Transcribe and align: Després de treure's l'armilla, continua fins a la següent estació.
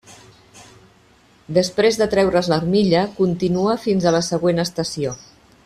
Després 1.57 1.99
de 2.03 2.07
treure's 2.15 2.49
l'armilla, 2.53 3.05
continua 3.21 3.77
fins 3.87 4.09
a 4.09 4.15
la 4.19 4.27
següent 4.33 4.65
estació. 4.69 5.15